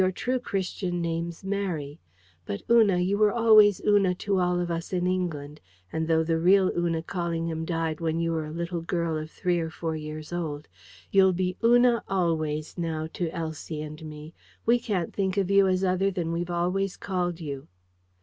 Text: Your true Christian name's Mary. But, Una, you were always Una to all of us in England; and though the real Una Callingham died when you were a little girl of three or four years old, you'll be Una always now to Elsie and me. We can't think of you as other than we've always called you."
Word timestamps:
Your 0.01 0.11
true 0.11 0.39
Christian 0.39 0.99
name's 0.99 1.43
Mary. 1.43 1.99
But, 2.43 2.63
Una, 2.71 2.97
you 2.97 3.19
were 3.19 3.31
always 3.31 3.79
Una 3.85 4.15
to 4.15 4.39
all 4.39 4.59
of 4.59 4.71
us 4.71 4.91
in 4.91 5.05
England; 5.05 5.61
and 5.93 6.07
though 6.07 6.23
the 6.23 6.39
real 6.39 6.71
Una 6.75 7.03
Callingham 7.03 7.65
died 7.67 8.01
when 8.01 8.19
you 8.19 8.31
were 8.31 8.47
a 8.47 8.51
little 8.51 8.81
girl 8.81 9.15
of 9.15 9.29
three 9.29 9.59
or 9.59 9.69
four 9.69 9.95
years 9.95 10.33
old, 10.33 10.67
you'll 11.11 11.33
be 11.33 11.55
Una 11.63 12.03
always 12.07 12.79
now 12.79 13.07
to 13.13 13.29
Elsie 13.29 13.83
and 13.83 14.03
me. 14.03 14.33
We 14.65 14.79
can't 14.79 15.13
think 15.13 15.37
of 15.37 15.51
you 15.51 15.67
as 15.67 15.83
other 15.83 16.09
than 16.09 16.31
we've 16.31 16.49
always 16.49 16.97
called 16.97 17.39
you." 17.39 17.67